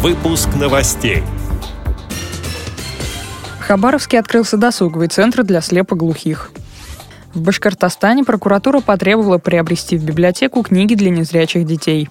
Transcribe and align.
Выпуск 0.00 0.48
новостей. 0.54 1.24
В 3.58 3.62
Хабаровске 3.62 4.20
открылся 4.20 4.56
досуговый 4.56 5.08
центр 5.08 5.42
для 5.42 5.60
слепоглухих. 5.60 6.52
В 7.34 7.40
Башкортостане 7.40 8.22
прокуратура 8.22 8.78
потребовала 8.78 9.38
приобрести 9.38 9.98
в 9.98 10.04
библиотеку 10.04 10.62
книги 10.62 10.94
для 10.94 11.10
незрячих 11.10 11.66
детей. 11.66 12.08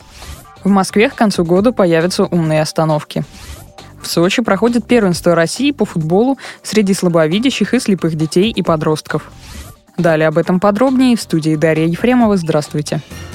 В 0.65 0.70
Москве 0.70 1.10
к 1.10 1.15
концу 1.15 1.46
года 1.46 1.71
появятся 1.71 2.26
умные 2.26 2.62
остановки. 2.62 3.23
В 4.01 4.08
Сочи 4.08 4.42
проходит 4.42 4.85
первенство 4.85 5.33
России 5.33 5.72
по 5.72 5.85
футболу 5.85 6.38
среди 6.63 6.94
слабовидящих 6.94 7.74
и 7.74 7.79
слепых 7.79 8.15
детей 8.15 8.51
и 8.51 8.62
подростков. 8.63 9.31
Далее 9.97 10.28
об 10.28 10.38
этом 10.38 10.60
подробнее 10.60 11.15
в 11.15 11.22
студии 11.22 11.56
Дарья 11.56 11.85
Ефремова. 11.85 12.35
Здравствуйте. 12.35 12.97
Здравствуйте. 12.97 13.26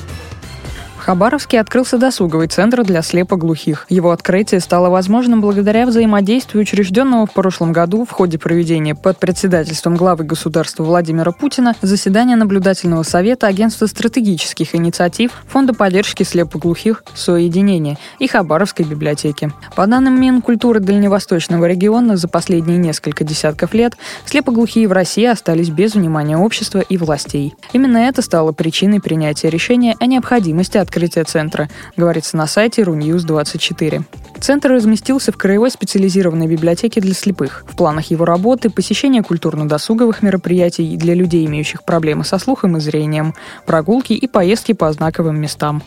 В 1.03 1.05
Хабаровске 1.05 1.59
открылся 1.59 1.98
досуговый 1.98 2.46
центр 2.46 2.84
для 2.84 3.02
слепоглухих. 3.02 3.87
Его 3.89 4.12
открытие 4.12 4.61
стало 4.61 4.89
возможным 4.89 5.41
благодаря 5.41 5.84
взаимодействию 5.84 6.62
учрежденного 6.62 7.27
в 7.27 7.33
прошлом 7.33 7.73
году 7.73 8.05
в 8.05 8.12
ходе 8.12 8.38
проведения 8.38 8.95
под 8.95 9.19
председательством 9.19 9.97
главы 9.97 10.23
государства 10.23 10.84
Владимира 10.84 11.33
Путина 11.33 11.75
заседания 11.83 12.37
наблюдательного 12.37 13.02
совета 13.02 13.48
Агентства 13.48 13.87
стратегических 13.87 14.77
инициатив 14.77 15.42
Фонда 15.48 15.75
поддержки 15.75 16.23
слепоглухих 16.23 17.03
«Соединение» 17.14 17.98
и 18.20 18.28
Хабаровской 18.28 18.84
библиотеки. 18.84 19.50
По 19.75 19.89
данным 19.89 20.20
Минкультуры 20.20 20.78
Дальневосточного 20.78 21.64
региона, 21.64 22.16
за 22.16 22.28
последние 22.28 22.78
несколько 22.78 23.25
десятков 23.25 23.75
лет 23.75 23.97
слепоглухие 24.25 24.87
в 24.87 24.92
России 24.92 25.25
остались 25.25 25.70
без 25.70 25.97
внимания 25.97 26.39
общества 26.39 26.78
и 26.78 26.97
властей. 26.97 27.55
Именно 27.73 27.98
это 27.98 28.23
стало 28.23 28.53
причиной 28.53 29.00
принятия 29.00 29.50
решения 29.50 29.97
о 29.98 30.06
необходимости 30.06 30.78
от 30.78 30.91
открытия 30.92 31.24
центра, 31.24 31.70
говорится 31.96 32.37
на 32.37 32.46
сайте 32.46 32.82
RUNews24. 32.82 34.02
Центр 34.41 34.73
разместился 34.73 35.33
в 35.33 35.38
Краевой 35.38 35.70
специализированной 35.70 36.46
библиотеке 36.46 37.00
для 37.00 37.14
слепых. 37.14 37.64
В 37.67 37.77
планах 37.77 38.11
его 38.11 38.27
работы 38.27 38.69
посещение 38.69 39.22
культурно-досуговых 39.22 40.20
мероприятий 40.22 40.97
для 40.98 41.14
людей, 41.14 41.47
имеющих 41.47 41.84
проблемы 41.84 42.25
со 42.25 42.39
слухом 42.39 42.77
и 42.77 42.80
зрением, 42.80 43.34
прогулки 43.64 44.12
и 44.12 44.27
поездки 44.27 44.72
по 44.72 44.92
знаковым 44.92 45.41
местам. 45.41 45.83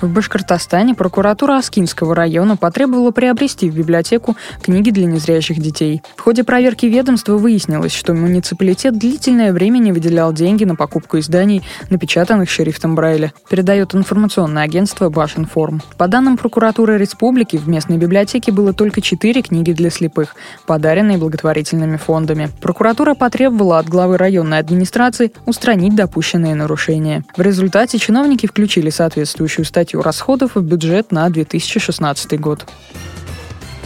В 0.00 0.08
Башкортостане 0.08 0.94
прокуратура 0.94 1.58
Аскинского 1.58 2.14
района 2.14 2.56
потребовала 2.56 3.10
приобрести 3.10 3.68
в 3.68 3.74
библиотеку 3.74 4.34
книги 4.62 4.90
для 4.90 5.04
незрящих 5.04 5.60
детей. 5.60 6.00
В 6.16 6.22
ходе 6.22 6.42
проверки 6.42 6.86
ведомства 6.86 7.36
выяснилось, 7.36 7.92
что 7.92 8.14
муниципалитет 8.14 8.98
длительное 8.98 9.52
время 9.52 9.76
не 9.78 9.92
выделял 9.92 10.32
деньги 10.32 10.64
на 10.64 10.74
покупку 10.74 11.18
изданий, 11.18 11.62
напечатанных 11.90 12.48
шрифтом 12.48 12.94
Брайля, 12.94 13.34
передает 13.50 13.94
информационное 13.94 14.62
агентство 14.62 15.10
Башинформ. 15.10 15.82
По 15.98 16.08
данным 16.08 16.38
прокуратуры 16.38 16.96
республики, 16.96 17.58
в 17.58 17.68
местной 17.68 17.98
библиотеке 17.98 18.52
было 18.52 18.72
только 18.72 19.02
четыре 19.02 19.42
книги 19.42 19.72
для 19.72 19.90
слепых, 19.90 20.34
подаренные 20.66 21.18
благотворительными 21.18 21.98
фондами. 21.98 22.48
Прокуратура 22.62 23.14
потребовала 23.14 23.78
от 23.78 23.88
главы 23.88 24.16
районной 24.16 24.58
администрации 24.58 25.32
устранить 25.44 25.94
допущенные 25.94 26.54
нарушения. 26.54 27.22
В 27.36 27.42
результате 27.42 27.98
чиновники 27.98 28.46
включили 28.46 28.88
соответствующую 28.88 29.66
статью 29.66 29.89
статью 29.90 30.02
расходов 30.02 30.54
в 30.54 30.62
бюджет 30.62 31.10
на 31.10 31.28
2016 31.28 32.38
год. 32.38 32.64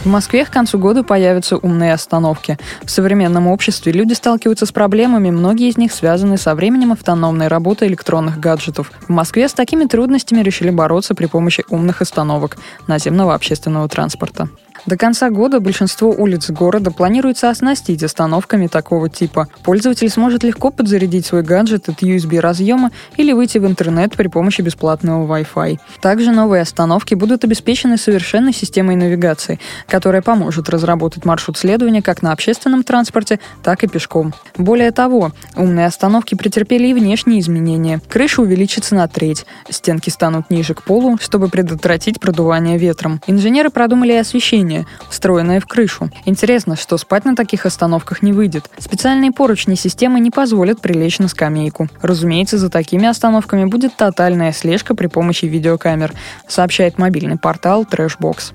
В 0.03 0.05
Москве 0.05 0.45
к 0.45 0.51
концу 0.51 0.77
года 0.77 1.03
появятся 1.03 1.57
умные 1.57 1.93
остановки. 1.93 2.59
В 2.83 2.91
современном 2.91 3.47
обществе 3.47 3.91
люди 3.91 4.13
сталкиваются 4.13 4.67
с 4.67 4.71
проблемами, 4.71 5.31
многие 5.31 5.67
из 5.67 5.77
них 5.77 5.91
связаны 5.91 6.37
со 6.37 6.53
временем 6.53 6.91
автономной 6.91 7.47
работы 7.47 7.87
электронных 7.87 8.39
гаджетов. 8.39 8.91
В 9.07 9.09
Москве 9.09 9.49
с 9.49 9.53
такими 9.53 9.85
трудностями 9.85 10.43
решили 10.43 10.69
бороться 10.69 11.15
при 11.15 11.25
помощи 11.25 11.63
умных 11.69 12.03
остановок 12.03 12.57
наземного 12.85 13.33
общественного 13.33 13.89
транспорта. 13.89 14.47
До 14.85 14.97
конца 14.97 15.31
года 15.31 15.59
большинство 15.59 16.11
улиц 16.11 16.51
города 16.51 16.91
планируется 16.91 17.49
оснастить 17.49 18.03
остановками 18.03 18.67
такого 18.67 19.09
типа. 19.09 19.47
Пользователь 19.63 20.09
сможет 20.09 20.43
легко 20.43 20.69
подзарядить 20.69 21.25
свой 21.25 21.41
гаджет 21.41 21.89
от 21.89 22.03
USB-разъема 22.03 22.91
или 23.17 23.33
выйти 23.33 23.57
в 23.57 23.65
интернет 23.65 24.15
при 24.15 24.27
помощи 24.27 24.61
бесплатного 24.61 25.25
Wi-Fi. 25.25 25.79
Также 26.01 26.31
новые 26.31 26.61
остановки 26.61 27.15
будут 27.15 27.43
обеспечены 27.43 27.97
совершенной 27.97 28.53
системой 28.53 28.95
навигации, 28.95 29.59
которая 29.87 30.21
поможет 30.21 30.69
разработать 30.69 31.25
маршрут 31.25 31.57
следования 31.57 32.03
как 32.03 32.21
на 32.21 32.31
общественном 32.31 32.83
транспорте, 32.83 33.39
так 33.63 33.83
и 33.83 33.87
пешком. 33.87 34.35
Более 34.55 34.91
того, 34.91 35.31
умные 35.55 35.87
остановки 35.87 36.35
претерпели 36.35 36.87
и 36.89 36.93
внешние 36.93 37.39
изменения. 37.39 38.01
Крыша 38.07 38.43
увеличится 38.43 38.93
на 38.93 39.07
треть, 39.07 39.47
стенки 39.67 40.11
станут 40.11 40.51
ниже 40.51 40.75
к 40.75 40.83
полу, 40.83 41.17
чтобы 41.19 41.49
предотвратить 41.49 42.19
продувание 42.19 42.77
ветром. 42.77 43.19
Инженеры 43.25 43.71
продумали 43.71 44.13
и 44.13 44.17
освещение 44.17 44.74
отопление, 44.75 44.85
встроенное 45.09 45.59
в 45.59 45.65
крышу. 45.65 46.09
Интересно, 46.25 46.75
что 46.75 46.97
спать 46.97 47.25
на 47.25 47.35
таких 47.35 47.65
остановках 47.65 48.21
не 48.21 48.33
выйдет. 48.33 48.69
Специальные 48.77 49.31
поручни 49.31 49.75
системы 49.75 50.19
не 50.19 50.31
позволят 50.31 50.81
прилечь 50.81 51.19
на 51.19 51.27
скамейку. 51.27 51.87
Разумеется, 52.01 52.57
за 52.57 52.69
такими 52.69 53.07
остановками 53.07 53.65
будет 53.65 53.95
тотальная 53.95 54.51
слежка 54.51 54.95
при 54.95 55.07
помощи 55.07 55.45
видеокамер, 55.45 56.13
сообщает 56.47 56.97
мобильный 56.97 57.37
портал 57.37 57.83
Trashbox. 57.83 58.53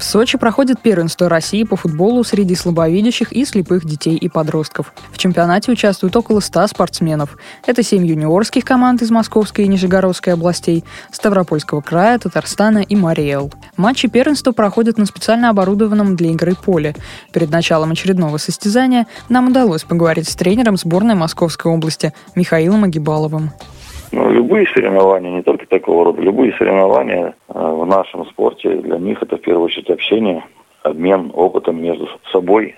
В 0.00 0.02
Сочи 0.02 0.38
проходит 0.38 0.80
первенство 0.80 1.28
России 1.28 1.62
по 1.62 1.76
футболу 1.76 2.24
среди 2.24 2.54
слабовидящих 2.54 3.32
и 3.32 3.44
слепых 3.44 3.84
детей 3.84 4.16
и 4.16 4.30
подростков. 4.30 4.94
В 5.12 5.18
чемпионате 5.18 5.70
участвуют 5.70 6.16
около 6.16 6.40
100 6.40 6.68
спортсменов. 6.68 7.36
Это 7.66 7.82
7 7.82 8.06
юниорских 8.06 8.64
команд 8.64 9.02
из 9.02 9.10
Московской 9.10 9.66
и 9.66 9.68
Нижегородской 9.68 10.32
областей, 10.32 10.84
Ставропольского 11.12 11.82
края, 11.82 12.18
Татарстана 12.18 12.78
и 12.78 12.96
Мариэл. 12.96 13.52
Матчи 13.76 14.08
первенства 14.08 14.52
проходят 14.52 14.96
на 14.96 15.04
специально 15.04 15.50
оборудованном 15.50 16.16
для 16.16 16.30
игры 16.30 16.54
поле. 16.54 16.94
Перед 17.30 17.50
началом 17.50 17.90
очередного 17.90 18.38
состязания 18.38 19.06
нам 19.28 19.48
удалось 19.48 19.84
поговорить 19.84 20.30
с 20.30 20.34
тренером 20.34 20.78
сборной 20.78 21.14
Московской 21.14 21.70
области 21.70 22.14
Михаилом 22.34 22.84
Агибаловым. 22.84 23.50
Ну, 24.12 24.28
любые 24.30 24.66
соревнования, 24.74 25.30
не 25.30 25.42
только 25.42 25.49
такого 25.70 26.04
рода, 26.04 26.20
любые 26.20 26.52
соревнования 26.52 27.34
э, 27.48 27.52
в 27.54 27.86
нашем 27.86 28.26
спорте, 28.26 28.76
для 28.76 28.98
них 28.98 29.22
это 29.22 29.36
в 29.36 29.40
первую 29.40 29.66
очередь 29.66 29.88
общение, 29.88 30.44
обмен 30.82 31.30
опытом 31.32 31.82
между 31.82 32.08
собой. 32.30 32.74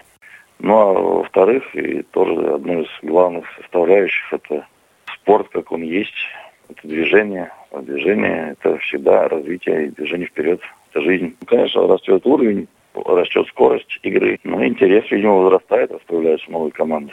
Ну, 0.61 0.75
а 0.75 0.93
во-вторых, 0.93 1.75
и 1.75 2.03
тоже 2.03 2.55
одной 2.55 2.83
из 2.83 2.89
главных 3.03 3.47
составляющих 3.61 4.33
это 4.33 4.67
спорт, 5.15 5.49
как 5.49 5.73
он 5.73 5.83
есть, 5.83 6.15
это 6.69 6.87
движение. 6.87 7.51
А 7.73 7.81
движение– 7.81 8.55
это 8.61 8.77
всегда 8.79 9.29
развитие 9.29 9.87
и 9.87 9.91
движение 9.91 10.29
вперед, 10.29 10.61
это 10.91 11.01
жизнь. 11.01 11.35
Конечно, 11.47 11.89
растет 11.89 12.25
уровень, 12.27 12.69
растет 12.95 13.47
скорость 13.49 13.99
игры, 14.03 14.39
но 14.45 14.65
интерес, 14.65 15.11
видимо, 15.11 15.39
возрастает, 15.39 15.91
появляются 16.07 16.51
новые 16.51 16.73
команды. 16.73 17.13